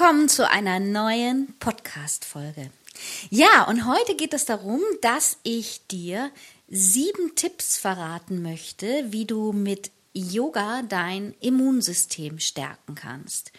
[0.00, 2.70] Willkommen zu einer neuen Podcast-Folge.
[3.28, 6.30] Ja, und heute geht es darum, dass ich dir
[6.68, 13.52] sieben Tipps verraten möchte, wie du mit Yoga dein Immunsystem stärken kannst.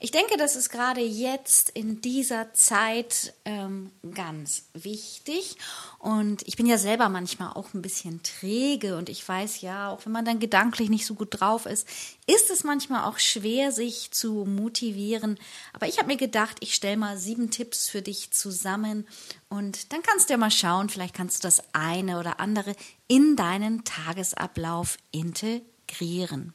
[0.00, 5.56] Ich denke, das ist gerade jetzt in dieser Zeit ähm, ganz wichtig.
[5.98, 10.04] Und ich bin ja selber manchmal auch ein bisschen träge und ich weiß ja, auch
[10.04, 11.88] wenn man dann gedanklich nicht so gut drauf ist,
[12.26, 15.38] ist es manchmal auch schwer, sich zu motivieren.
[15.72, 19.06] Aber ich habe mir gedacht, ich stelle mal sieben Tipps für dich zusammen
[19.48, 22.74] und dann kannst du ja mal schauen, vielleicht kannst du das eine oder andere
[23.08, 26.54] in deinen Tagesablauf integrieren integrieren.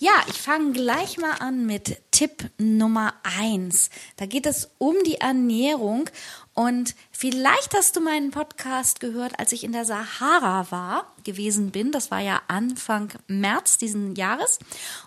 [0.00, 3.88] Ja, ich fange gleich mal an mit Tipp Nummer eins.
[4.16, 6.10] Da geht es um die Ernährung
[6.54, 11.92] und vielleicht hast du meinen Podcast gehört, als ich in der Sahara war, gewesen bin.
[11.92, 14.58] Das war ja Anfang März diesen Jahres.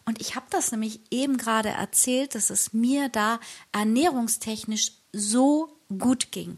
[0.06, 3.42] Und ich habe das nämlich eben gerade erzählt, dass es mir da
[3.74, 6.58] ernährungstechnisch so gut ging.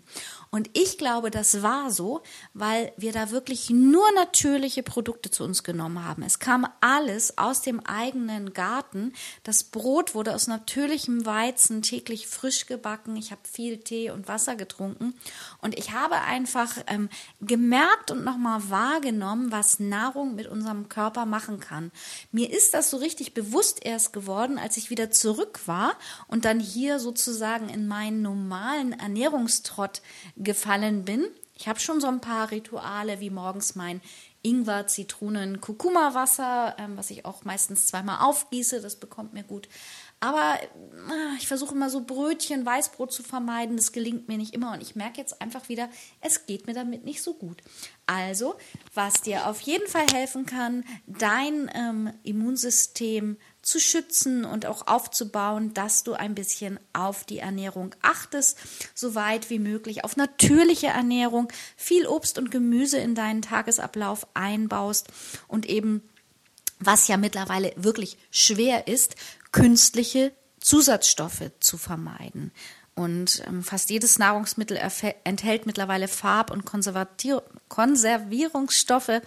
[0.51, 2.21] Und ich glaube, das war so,
[2.53, 6.23] weil wir da wirklich nur natürliche Produkte zu uns genommen haben.
[6.23, 9.13] Es kam alles aus dem eigenen Garten.
[9.43, 13.15] Das Brot wurde aus natürlichem Weizen täglich frisch gebacken.
[13.15, 15.13] Ich habe viel Tee und Wasser getrunken.
[15.61, 17.09] Und ich habe einfach ähm,
[17.41, 21.91] gemerkt und nochmal wahrgenommen, was Nahrung mit unserem Körper machen kann.
[22.31, 25.93] Mir ist das so richtig bewusst erst geworden, als ich wieder zurück war
[26.27, 30.01] und dann hier sozusagen in meinen normalen Ernährungstrott
[30.37, 31.25] gefallen bin.
[31.55, 33.99] Ich habe schon so ein paar Rituale, wie morgens mein
[34.41, 38.79] Ingwer, Zitronen, Kurkuma-Wasser, ähm, was ich auch meistens zweimal aufgieße.
[38.79, 39.67] Das bekommt mir gut.
[40.21, 43.75] Aber äh, ich versuche immer so Brötchen, Weißbrot zu vermeiden.
[43.75, 44.71] Das gelingt mir nicht immer.
[44.71, 45.89] Und ich merke jetzt einfach wieder,
[46.21, 47.61] es geht mir damit nicht so gut.
[48.05, 48.55] Also,
[48.93, 53.35] was dir auf jeden Fall helfen kann, dein ähm, Immunsystem
[53.69, 58.57] zu schützen und auch aufzubauen, dass du ein bisschen auf die Ernährung achtest,
[58.95, 65.07] so weit wie möglich auf natürliche Ernährung, viel Obst und Gemüse in deinen Tagesablauf einbaust
[65.47, 66.01] und eben,
[66.79, 69.15] was ja mittlerweile wirklich schwer ist,
[69.51, 72.51] künstliche Zusatzstoffe zu vermeiden.
[72.95, 74.77] Und ähm, fast jedes Nahrungsmittel
[75.23, 79.21] enthält mittlerweile Farb- und Konservierungsstoffe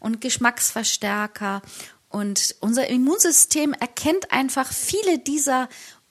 [0.00, 1.60] und Geschmacksverstärker
[2.08, 5.68] und unser Immunsystem erkennt einfach viele dieser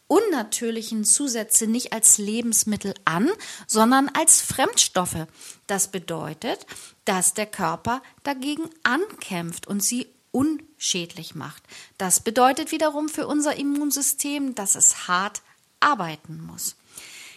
[0.08, 3.30] unnatürlichen Zusätze nicht als Lebensmittel an,
[3.68, 5.28] sondern als Fremdstoffe.
[5.68, 6.66] Das bedeutet,
[7.06, 11.63] dass der Körper dagegen ankämpft und sie unschädlich macht.
[11.97, 15.41] Das bedeutet wiederum für unser Immunsystem, dass es hart
[15.80, 16.75] arbeiten muss.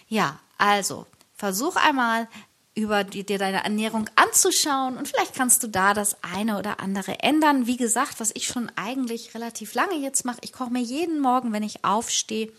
[0.07, 2.27] Ja, also versuch einmal
[2.73, 4.97] über die, dir deine Ernährung anzuschauen.
[4.97, 7.67] Und vielleicht kannst du da das eine oder andere ändern.
[7.67, 11.51] Wie gesagt, was ich schon eigentlich relativ lange jetzt mache, ich koche mir jeden Morgen,
[11.51, 12.51] wenn ich aufstehe,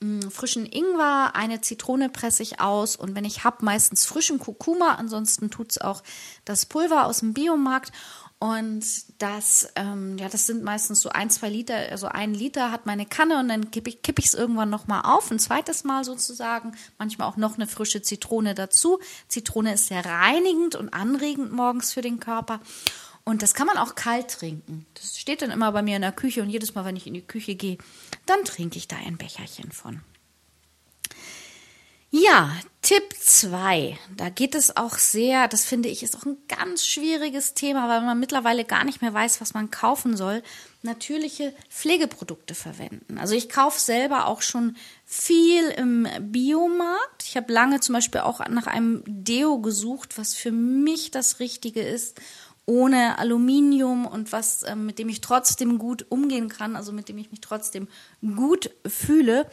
[0.00, 2.96] mm, frischen Ingwer, eine Zitrone presse ich aus.
[2.96, 6.02] Und wenn ich habe, meistens frischen Kurkuma, ansonsten tut es auch
[6.44, 7.92] das Pulver aus dem Biomarkt
[8.44, 8.84] und
[9.22, 13.06] das, ähm, ja, das sind meistens so ein, zwei Liter, also ein Liter hat meine
[13.06, 17.26] Kanne und dann kippe ich es kipp irgendwann nochmal auf, ein zweites Mal sozusagen, manchmal
[17.26, 18.98] auch noch eine frische Zitrone dazu.
[19.28, 22.60] Zitrone ist sehr reinigend und anregend morgens für den Körper.
[23.24, 24.84] Und das kann man auch kalt trinken.
[24.92, 27.14] Das steht dann immer bei mir in der Küche und jedes Mal, wenn ich in
[27.14, 27.78] die Küche gehe,
[28.26, 30.02] dann trinke ich da ein Becherchen von.
[32.16, 33.98] Ja, Tipp 2.
[34.16, 38.02] Da geht es auch sehr, das finde ich, ist auch ein ganz schwieriges Thema, weil
[38.02, 40.44] man mittlerweile gar nicht mehr weiß, was man kaufen soll.
[40.82, 43.18] Natürliche Pflegeprodukte verwenden.
[43.18, 47.24] Also ich kaufe selber auch schon viel im Biomarkt.
[47.24, 51.82] Ich habe lange zum Beispiel auch nach einem Deo gesucht, was für mich das Richtige
[51.82, 52.20] ist
[52.66, 57.18] ohne Aluminium und was, äh, mit dem ich trotzdem gut umgehen kann, also mit dem
[57.18, 57.88] ich mich trotzdem
[58.22, 59.46] gut fühle.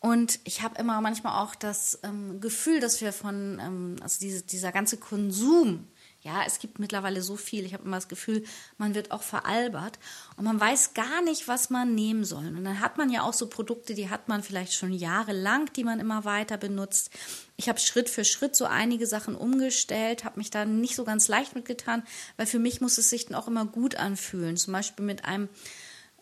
[0.00, 4.42] Und ich habe immer manchmal auch das ähm, Gefühl, dass wir von, ähm, also diese,
[4.42, 5.88] dieser ganze Konsum,
[6.26, 7.64] Ja, es gibt mittlerweile so viel.
[7.64, 8.42] Ich habe immer das Gefühl,
[8.78, 10.00] man wird auch veralbert
[10.36, 12.48] und man weiß gar nicht, was man nehmen soll.
[12.48, 15.84] Und dann hat man ja auch so Produkte, die hat man vielleicht schon jahrelang, die
[15.84, 17.10] man immer weiter benutzt.
[17.56, 21.28] Ich habe Schritt für Schritt so einige Sachen umgestellt, habe mich da nicht so ganz
[21.28, 22.02] leicht mitgetan,
[22.36, 24.56] weil für mich muss es sich dann auch immer gut anfühlen.
[24.56, 25.48] Zum Beispiel mit einem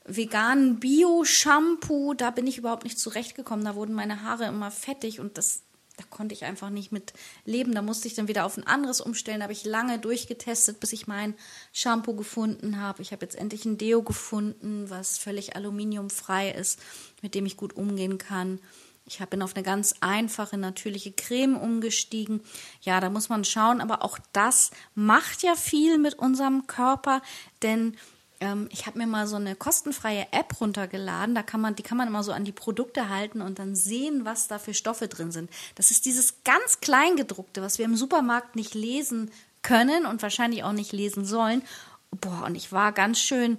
[0.04, 3.64] veganen Bio-Shampoo, da bin ich überhaupt nicht zurechtgekommen.
[3.64, 5.62] Da wurden meine Haare immer fettig und das
[5.96, 7.12] da konnte ich einfach nicht mit
[7.44, 7.72] leben.
[7.72, 9.38] Da musste ich dann wieder auf ein anderes umstellen.
[9.38, 11.34] Da habe ich lange durchgetestet, bis ich mein
[11.72, 13.00] Shampoo gefunden habe.
[13.00, 16.80] Ich habe jetzt endlich ein Deo gefunden, was völlig aluminiumfrei ist,
[17.22, 18.58] mit dem ich gut umgehen kann.
[19.06, 22.40] Ich bin auf eine ganz einfache, natürliche Creme umgestiegen.
[22.80, 27.20] Ja, da muss man schauen, aber auch das macht ja viel mit unserem Körper,
[27.62, 27.96] denn
[28.44, 31.34] ähm, ich habe mir mal so eine kostenfreie App runtergeladen.
[31.34, 34.24] Da kann man, die kann man immer so an die Produkte halten und dann sehen,
[34.24, 35.50] was da für Stoffe drin sind.
[35.74, 39.30] Das ist dieses ganz Kleingedruckte, was wir im Supermarkt nicht lesen
[39.62, 41.62] können und wahrscheinlich auch nicht lesen sollen.
[42.10, 43.58] Boah, und ich war ganz schön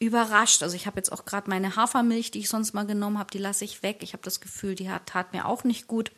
[0.00, 0.64] überrascht.
[0.64, 3.38] Also ich habe jetzt auch gerade meine Hafermilch, die ich sonst mal genommen habe, die
[3.38, 3.98] lasse ich weg.
[4.00, 6.10] Ich habe das Gefühl, die hat, tat mir auch nicht gut.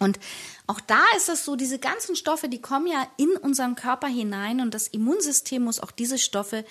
[0.00, 0.18] Und
[0.66, 4.60] auch da ist es so, diese ganzen Stoffe, die kommen ja in unseren Körper hinein
[4.60, 6.64] und das Immunsystem muss auch diese Stoffe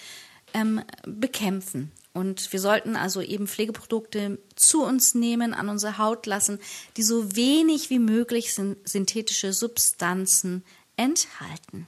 [0.53, 1.91] ähm, bekämpfen.
[2.11, 6.59] Und wir sollten also eben Pflegeprodukte zu uns nehmen, an unsere Haut lassen,
[6.97, 10.65] die so wenig wie möglich synthetische Substanzen
[10.97, 11.87] enthalten.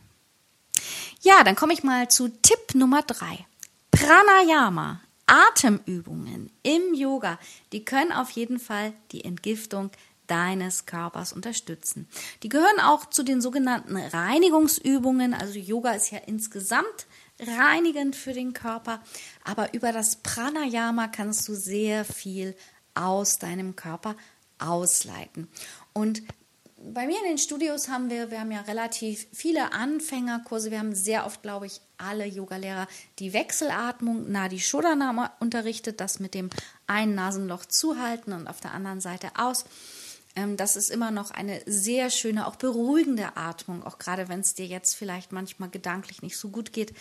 [1.22, 3.46] Ja, dann komme ich mal zu Tipp Nummer drei.
[3.90, 7.40] Pranayama, Atemübungen im Yoga,
[7.72, 9.92] die können auf jeden Fall die Entgiftung
[10.32, 12.08] deines Körpers unterstützen.
[12.42, 15.34] Die gehören auch zu den sogenannten Reinigungsübungen.
[15.34, 17.06] Also Yoga ist ja insgesamt
[17.40, 19.02] reinigend für den Körper,
[19.44, 22.56] aber über das Pranayama kannst du sehr viel
[22.94, 24.16] aus deinem Körper
[24.58, 25.50] ausleiten.
[25.92, 26.24] Und
[26.84, 30.72] bei mir in den Studios haben wir, wir haben ja relativ viele Anfängerkurse.
[30.72, 32.88] Wir haben sehr oft, glaube ich, alle Yogalehrer
[33.20, 36.50] die Wechselatmung Nadi Shodhana unterrichtet, das mit dem
[36.88, 39.66] einen Nasenloch zuhalten und auf der anderen Seite aus.
[40.36, 44.54] Ähm, das ist immer noch eine sehr schöne, auch beruhigende Atmung, auch gerade wenn es
[44.54, 46.94] dir jetzt vielleicht manchmal gedanklich nicht so gut geht.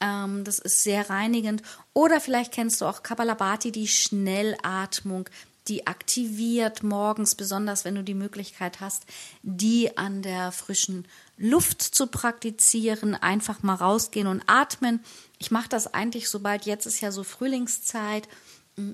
[0.00, 1.62] Ähm, das ist sehr reinigend.
[1.92, 5.28] Oder vielleicht kennst du auch Kapalabhati, die Schnellatmung,
[5.68, 9.04] die aktiviert morgens, besonders wenn du die Möglichkeit hast,
[9.42, 11.06] die an der frischen
[11.38, 15.00] Luft zu praktizieren, einfach mal rausgehen und atmen.
[15.38, 18.28] Ich mache das eigentlich, sobald jetzt ist ja so Frühlingszeit,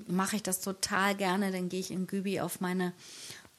[0.07, 1.51] mache ich das total gerne.
[1.51, 2.93] Dann gehe ich in Gübi auf meine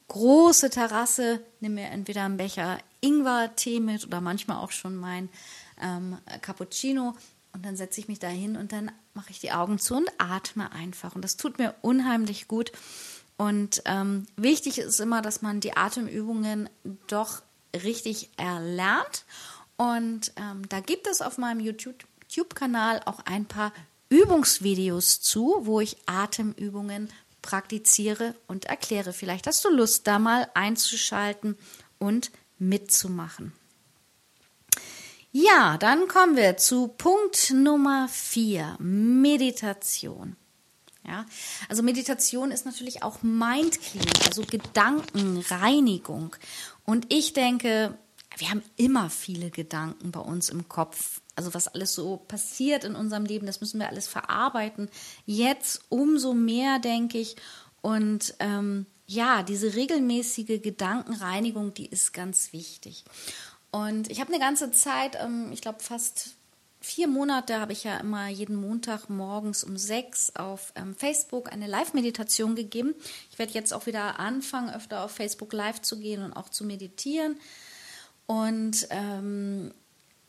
[0.07, 5.29] große Terrasse, nehme mir entweder einen Becher Ingwer-Tee mit oder manchmal auch schon mein
[5.81, 7.15] ähm, Cappuccino
[7.53, 10.09] und dann setze ich mich da hin und dann mache ich die Augen zu und
[10.17, 11.15] atme einfach.
[11.15, 12.71] Und das tut mir unheimlich gut.
[13.37, 16.69] Und ähm, wichtig ist immer, dass man die Atemübungen
[17.07, 17.43] doch
[17.83, 19.25] richtig erlernt.
[19.77, 23.71] Und ähm, da gibt es auf meinem YouTube-Kanal auch ein paar
[24.09, 27.09] Übungsvideos zu, wo ich Atemübungen
[27.43, 29.13] praktiziere und erkläre.
[29.13, 31.55] Vielleicht hast du Lust, da mal einzuschalten
[31.99, 33.53] und mitzumachen.
[35.31, 40.35] Ja, dann kommen wir zu Punkt Nummer vier, Meditation.
[41.05, 41.25] Ja,
[41.67, 46.35] also Meditation ist natürlich auch Mindcleaning, also Gedankenreinigung.
[46.85, 47.97] Und ich denke,
[48.37, 51.21] wir haben immer viele Gedanken bei uns im Kopf.
[51.35, 54.89] Also was alles so passiert in unserem Leben, das müssen wir alles verarbeiten.
[55.25, 57.35] Jetzt umso mehr, denke ich.
[57.81, 63.03] Und ähm, ja, diese regelmäßige Gedankenreinigung, die ist ganz wichtig.
[63.71, 66.35] Und ich habe eine ganze Zeit, ähm, ich glaube fast
[66.79, 71.67] vier Monate, habe ich ja immer jeden Montag morgens um sechs auf ähm, Facebook eine
[71.67, 72.93] Live-Meditation gegeben.
[73.31, 76.65] Ich werde jetzt auch wieder anfangen, öfter auf Facebook Live zu gehen und auch zu
[76.65, 77.37] meditieren.
[78.25, 79.71] Und ähm,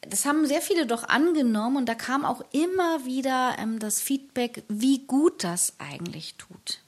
[0.00, 4.64] das haben sehr viele doch angenommen und da kam auch immer wieder ähm, das Feedback,
[4.68, 6.83] wie gut das eigentlich tut.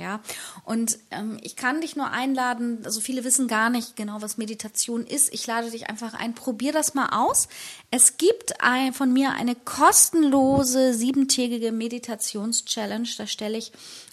[0.00, 0.20] Ja,
[0.64, 5.06] und ähm, ich kann dich nur einladen, also viele wissen gar nicht genau, was Meditation
[5.06, 5.30] ist.
[5.34, 7.48] Ich lade dich einfach ein, probier das mal aus.
[7.90, 13.08] Es gibt ein, von mir eine kostenlose siebentägige Meditations-Challenge.
[13.18, 13.72] Da stelle ich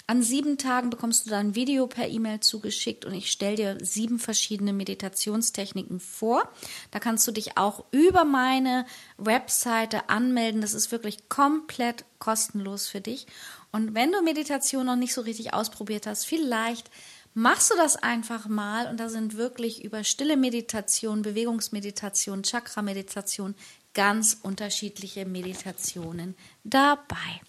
[0.09, 3.77] an sieben Tagen bekommst du dann ein Video per E-Mail zugeschickt und ich stelle dir
[3.81, 6.49] sieben verschiedene Meditationstechniken vor.
[6.91, 8.85] Da kannst du dich auch über meine
[9.17, 10.61] Webseite anmelden.
[10.61, 13.27] Das ist wirklich komplett kostenlos für dich.
[13.71, 16.89] Und wenn du Meditation noch nicht so richtig ausprobiert hast, vielleicht
[17.33, 23.53] machst du das einfach mal und da sind wirklich über stille Meditation, Bewegungsmeditation, Chakra-Meditation
[23.93, 27.41] ganz unterschiedliche Meditationen dabei.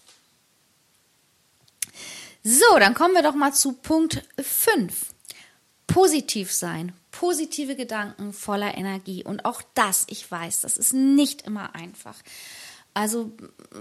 [2.43, 5.13] So, dann kommen wir doch mal zu Punkt 5.
[5.87, 9.23] Positiv sein, positive Gedanken voller Energie.
[9.23, 12.15] Und auch das, ich weiß, das ist nicht immer einfach.
[12.99, 13.31] Also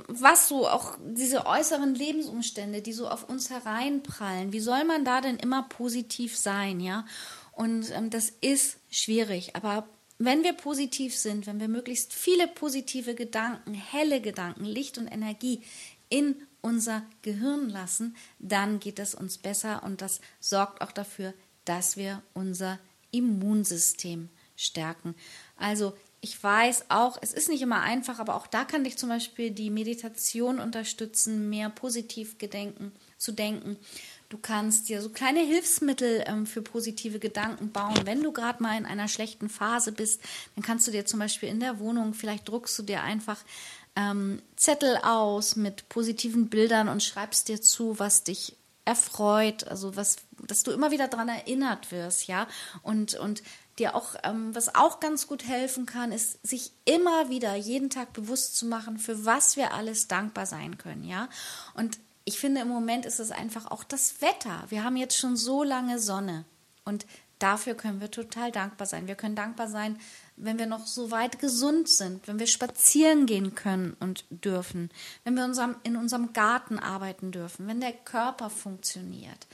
[0.07, 5.21] was so auch diese äußeren Lebensumstände, die so auf uns hereinprallen, wie soll man da
[5.21, 7.05] denn immer positiv sein, ja?
[7.51, 13.17] Und ähm, das ist schwierig, aber wenn wir positiv sind, wenn wir möglichst viele positive
[13.17, 15.65] Gedanken, helle Gedanken, Licht und Energie
[16.11, 21.35] in unser Gehirn lassen, dann geht es uns besser und das sorgt auch dafür,
[21.65, 22.79] dass wir unser
[23.11, 25.17] Immunsystem stärken.
[25.57, 29.09] Also ich weiß auch, es ist nicht immer einfach, aber auch da kann dich zum
[29.09, 33.77] Beispiel die Meditation unterstützen, mehr positiv gedenken, zu denken.
[34.29, 38.01] Du kannst dir so kleine Hilfsmittel ähm, für positive Gedanken bauen.
[38.05, 40.21] Wenn du gerade mal in einer schlechten Phase bist,
[40.55, 43.39] dann kannst du dir zum Beispiel in der Wohnung, vielleicht druckst du dir einfach
[43.97, 50.17] ähm, Zettel aus mit positiven Bildern und schreibst dir zu, was dich erfreut, also was,
[50.47, 52.49] dass du immer wieder daran erinnert wirst, ja,
[52.83, 53.43] und, und
[53.79, 58.13] dir auch, ähm, was auch ganz gut helfen kann, ist, sich immer wieder jeden Tag
[58.13, 61.29] bewusst zu machen, für was wir alles dankbar sein können, ja.
[61.75, 64.65] Und ich finde, im Moment ist es einfach auch das Wetter.
[64.69, 66.45] Wir haben jetzt schon so lange Sonne
[66.85, 67.07] und
[67.39, 69.07] dafür können wir total dankbar sein.
[69.07, 69.99] Wir können dankbar sein,
[70.37, 74.91] wenn wir noch so weit gesund sind, wenn wir spazieren gehen können und dürfen,
[75.25, 79.47] wenn wir unserem, in unserem Garten arbeiten dürfen, wenn der Körper funktioniert,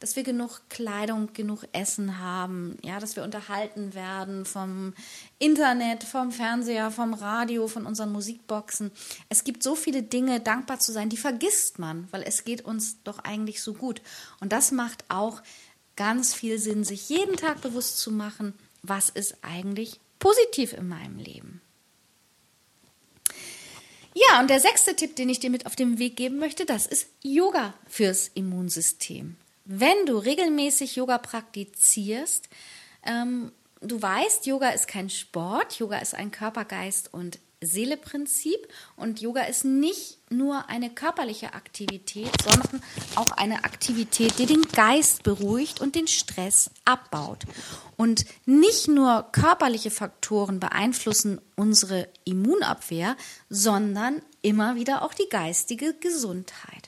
[0.00, 4.94] dass wir genug Kleidung, genug Essen haben, ja, dass wir unterhalten werden vom
[5.38, 8.90] Internet, vom Fernseher, vom Radio, von unseren Musikboxen.
[9.28, 13.02] Es gibt so viele Dinge, dankbar zu sein, die vergisst man, weil es geht uns
[13.02, 14.00] doch eigentlich so gut.
[14.40, 15.42] Und das macht auch
[15.96, 21.18] ganz viel Sinn, sich jeden Tag bewusst zu machen, was ist eigentlich positiv in meinem
[21.18, 21.60] Leben.
[24.14, 26.86] Ja, und der sechste Tipp, den ich dir mit auf den Weg geben möchte, das
[26.86, 29.36] ist Yoga fürs Immunsystem.
[29.70, 32.48] Wenn du regelmäßig Yoga praktizierst,
[33.04, 39.20] ähm, du weißt, Yoga ist kein Sport, Yoga ist ein Körper, Geist und Seele-Prinzip und
[39.20, 42.82] Yoga ist nicht nur eine körperliche Aktivität, sondern
[43.14, 47.44] auch eine Aktivität, die den Geist beruhigt und den Stress abbaut.
[47.98, 53.18] Und nicht nur körperliche Faktoren beeinflussen unsere Immunabwehr,
[53.50, 56.87] sondern immer wieder auch die geistige Gesundheit.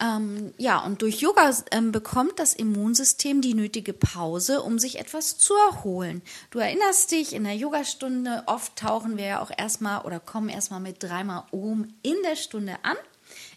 [0.00, 5.36] Ähm, ja, und durch Yoga ähm, bekommt das Immunsystem die nötige Pause, um sich etwas
[5.36, 6.22] zu erholen.
[6.50, 10.80] Du erinnerst dich, in der Yogastunde oft tauchen wir ja auch erstmal oder kommen erstmal
[10.80, 12.96] mit dreimal Ohm in der Stunde an.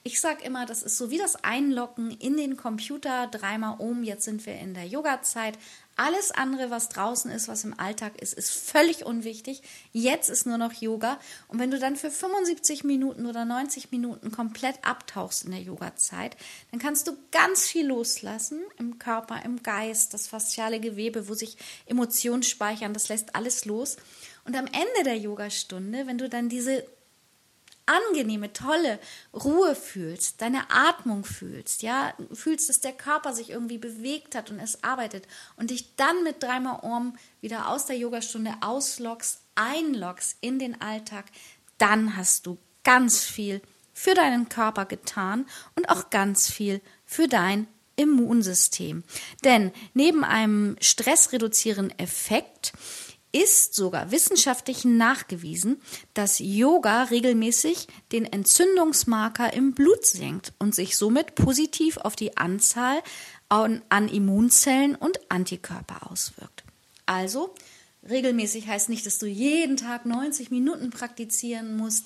[0.03, 4.25] Ich sage immer, das ist so wie das Einloggen in den Computer, dreimal Ohm, jetzt
[4.25, 5.57] sind wir in der Yoga-Zeit.
[5.95, 9.61] Alles andere, was draußen ist, was im Alltag ist, ist völlig unwichtig.
[9.91, 11.19] Jetzt ist nur noch Yoga.
[11.47, 16.35] Und wenn du dann für 75 Minuten oder 90 Minuten komplett abtauchst in der Yoga-Zeit,
[16.71, 21.57] dann kannst du ganz viel loslassen im Körper, im Geist, das fasziale Gewebe, wo sich
[21.85, 23.97] Emotionen speichern, das lässt alles los.
[24.45, 26.83] Und am Ende der Yogastunde, wenn du dann diese
[27.85, 28.99] angenehme, tolle
[29.33, 34.59] Ruhe fühlst, deine Atmung fühlst, ja, fühlst, dass der Körper sich irgendwie bewegt hat und
[34.59, 40.59] es arbeitet und dich dann mit dreimal Ohren wieder aus der Yogastunde auslockst, einloggst in
[40.59, 41.25] den Alltag,
[41.77, 43.61] dann hast du ganz viel
[43.93, 49.03] für deinen Körper getan und auch ganz viel für dein Immunsystem.
[49.43, 52.73] Denn neben einem stressreduzierenden Effekt
[53.33, 55.81] ist sogar wissenschaftlich nachgewiesen,
[56.13, 63.01] dass Yoga regelmäßig den Entzündungsmarker im Blut senkt und sich somit positiv auf die Anzahl
[63.49, 66.63] an, an Immunzellen und Antikörper auswirkt.
[67.05, 67.53] Also,
[68.07, 72.05] regelmäßig heißt nicht, dass du jeden Tag 90 Minuten praktizieren musst,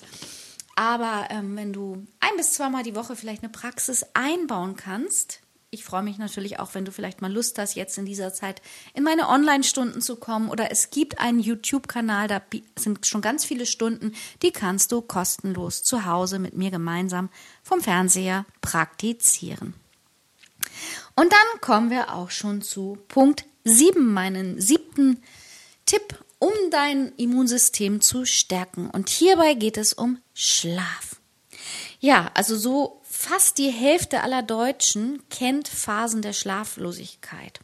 [0.76, 5.84] aber ähm, wenn du ein bis zweimal die Woche vielleicht eine Praxis einbauen kannst, ich
[5.84, 8.62] freue mich natürlich auch, wenn du vielleicht mal Lust hast, jetzt in dieser Zeit
[8.94, 10.48] in meine Online-Stunden zu kommen.
[10.48, 12.40] Oder es gibt einen YouTube-Kanal, da
[12.78, 17.28] sind schon ganz viele Stunden, die kannst du kostenlos zu Hause mit mir gemeinsam
[17.62, 19.74] vom Fernseher praktizieren.
[21.14, 25.22] Und dann kommen wir auch schon zu Punkt 7, meinen siebten
[25.84, 28.88] Tipp, um dein Immunsystem zu stärken.
[28.88, 31.16] Und hierbei geht es um Schlaf.
[32.00, 37.58] Ja, also so fast die Hälfte aller Deutschen kennt Phasen der Schlaflosigkeit.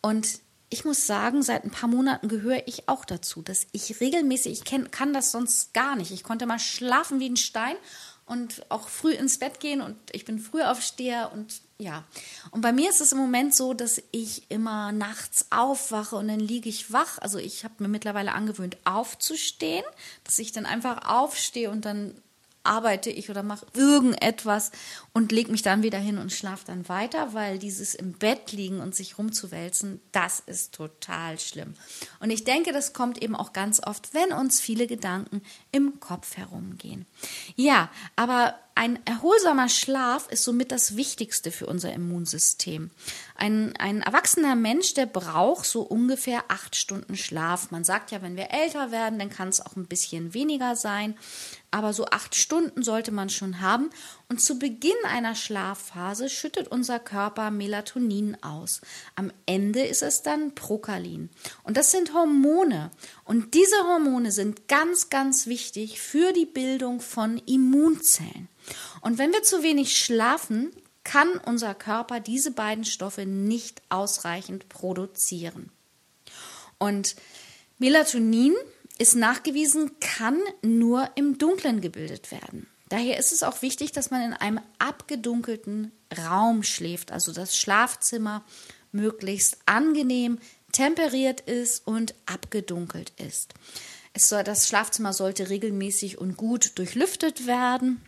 [0.00, 4.52] Und ich muss sagen, seit ein paar Monaten gehöre ich auch dazu, dass ich regelmäßig,
[4.52, 6.12] ich kenn, kann das sonst gar nicht.
[6.12, 7.76] Ich konnte mal schlafen wie ein Stein
[8.24, 12.04] und auch früh ins Bett gehen und ich bin Frühaufsteher und ja.
[12.50, 16.40] Und bei mir ist es im Moment so, dass ich immer nachts aufwache und dann
[16.40, 17.18] liege ich wach.
[17.18, 19.84] Also ich habe mir mittlerweile angewöhnt, aufzustehen,
[20.24, 22.14] dass ich dann einfach aufstehe und dann
[22.62, 24.70] arbeite ich oder mache irgendetwas
[25.12, 28.80] und leg mich dann wieder hin und schlafe dann weiter, weil dieses im Bett liegen
[28.80, 31.74] und sich rumzuwälzen, das ist total schlimm.
[32.20, 36.36] Und ich denke, das kommt eben auch ganz oft, wenn uns viele Gedanken im Kopf
[36.36, 37.06] herumgehen.
[37.56, 42.90] Ja, aber ein erholsamer Schlaf ist somit das Wichtigste für unser Immunsystem.
[43.34, 47.70] Ein, ein erwachsener Mensch, der braucht so ungefähr acht Stunden Schlaf.
[47.70, 51.16] Man sagt ja, wenn wir älter werden, dann kann es auch ein bisschen weniger sein.
[51.70, 53.90] Aber so acht Stunden sollte man schon haben.
[54.30, 58.80] Und zu Beginn einer Schlafphase schüttet unser Körper Melatonin aus.
[59.16, 61.30] Am Ende ist es dann Prokalin.
[61.64, 62.92] Und das sind Hormone.
[63.24, 68.46] Und diese Hormone sind ganz, ganz wichtig für die Bildung von Immunzellen.
[69.00, 70.70] Und wenn wir zu wenig schlafen,
[71.02, 75.72] kann unser Körper diese beiden Stoffe nicht ausreichend produzieren.
[76.78, 77.16] Und
[77.78, 78.54] Melatonin
[78.96, 82.68] ist nachgewiesen, kann nur im Dunkeln gebildet werden.
[82.90, 85.92] Daher ist es auch wichtig, dass man in einem abgedunkelten
[86.26, 88.44] Raum schläft, also das Schlafzimmer
[88.92, 90.38] möglichst angenehm
[90.72, 93.54] temperiert ist und abgedunkelt ist.
[94.12, 98.00] Es soll, das Schlafzimmer sollte regelmäßig und gut durchlüftet werden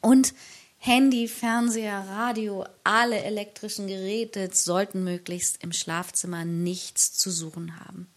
[0.00, 0.32] und
[0.82, 8.10] Handy, Fernseher, Radio, alle elektrischen Geräte sollten möglichst im Schlafzimmer nichts zu suchen haben.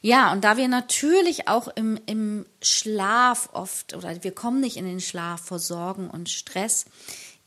[0.00, 4.84] Ja, und da wir natürlich auch im, im Schlaf oft oder wir kommen nicht in
[4.84, 6.84] den Schlaf vor Sorgen und Stress,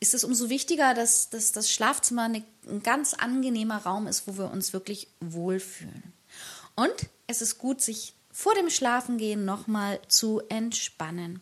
[0.02, 4.38] ist es umso wichtiger, dass, dass das Schlafzimmer eine, ein ganz angenehmer Raum ist, wo
[4.38, 6.12] wir uns wirklich wohlfühlen.
[6.76, 6.94] Und
[7.26, 11.42] es ist gut, sich vor dem Schlafengehen nochmal zu entspannen.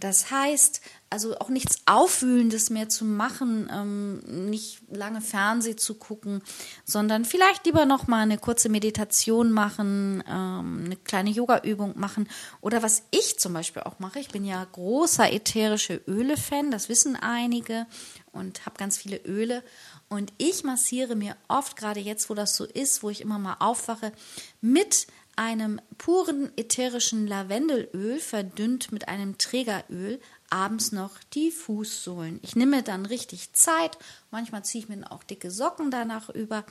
[0.00, 6.42] Das heißt, also auch nichts Aufwühlendes mehr zu machen, ähm, nicht lange Fernseh zu gucken,
[6.84, 12.28] sondern vielleicht lieber noch mal eine kurze Meditation machen, ähm, eine kleine Yoga-Übung machen
[12.60, 14.18] oder was ich zum Beispiel auch mache.
[14.18, 17.86] Ich bin ja großer ätherische Öle-Fan, das wissen einige
[18.32, 19.62] und habe ganz viele Öle
[20.08, 23.56] und ich massiere mir oft gerade jetzt, wo das so ist, wo ich immer mal
[23.60, 24.12] aufwache,
[24.60, 30.20] mit einem puren ätherischen Lavendelöl verdünnt mit einem Trägeröl
[30.50, 32.38] abends noch die Fußsohlen.
[32.42, 33.98] Ich nehme dann richtig Zeit.
[34.30, 36.64] Manchmal ziehe ich mir auch dicke Socken danach über.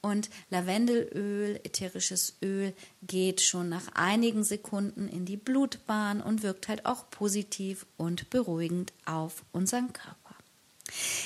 [0.00, 2.72] Und Lavendelöl, ätherisches Öl,
[3.02, 8.92] geht schon nach einigen Sekunden in die Blutbahn und wirkt halt auch positiv und beruhigend
[9.06, 10.14] auf unseren Körper.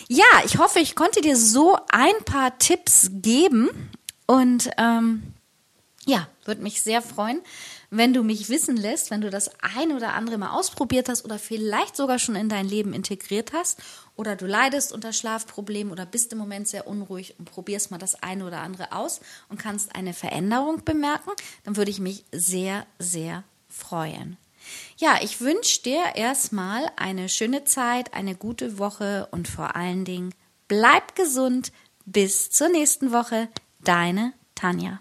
[0.09, 3.69] Ja, ich hoffe, ich konnte dir so ein paar Tipps geben
[4.27, 5.35] und ähm,
[6.05, 7.41] ja, würde mich sehr freuen,
[7.91, 11.39] wenn du mich wissen lässt, wenn du das ein oder andere mal ausprobiert hast oder
[11.39, 13.81] vielleicht sogar schon in dein Leben integriert hast
[14.17, 18.21] oder du leidest unter Schlafproblemen oder bist im Moment sehr unruhig und probierst mal das
[18.21, 21.31] eine oder andere aus und kannst eine Veränderung bemerken,
[21.65, 24.39] dann würde ich mich sehr, sehr freuen.
[24.97, 30.35] Ja, ich wünsche dir erstmal eine schöne Zeit, eine gute Woche und vor allen Dingen
[30.69, 31.73] bleib gesund.
[32.05, 33.49] Bis zur nächsten Woche.
[33.81, 35.01] Deine Tanja.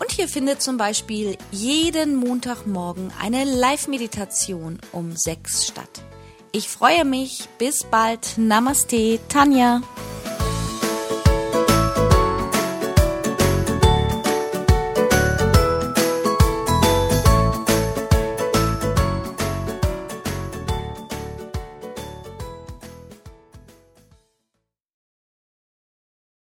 [0.00, 6.02] und hier findet zum Beispiel jeden Montagmorgen eine Live-Meditation um sechs statt.
[6.52, 7.48] Ich freue mich.
[7.58, 8.36] Bis bald.
[8.36, 9.82] Namaste, Tanja.